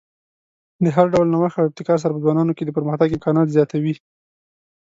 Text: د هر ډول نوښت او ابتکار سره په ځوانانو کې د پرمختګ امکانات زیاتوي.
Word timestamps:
د 0.83 0.85
هر 0.95 1.05
ډول 1.13 1.27
نوښت 1.33 1.57
او 1.59 1.67
ابتکار 1.69 1.97
سره 2.03 2.13
په 2.13 2.21
ځوانانو 2.23 2.55
کې 2.57 2.63
د 2.65 2.69
پرمختګ 2.77 3.09
امکانات 3.11 3.47
زیاتوي. 3.55 3.93